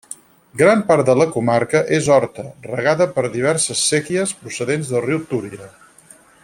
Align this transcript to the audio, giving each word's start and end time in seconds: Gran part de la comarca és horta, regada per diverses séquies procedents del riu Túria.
Gran 0.59 0.79
part 0.87 1.09
de 1.09 1.15
la 1.19 1.27
comarca 1.35 1.81
és 1.97 2.09
horta, 2.15 2.47
regada 2.71 3.09
per 3.19 3.27
diverses 3.37 3.87
séquies 3.93 4.37
procedents 4.43 4.95
del 4.95 5.09
riu 5.09 5.25
Túria. 5.35 5.75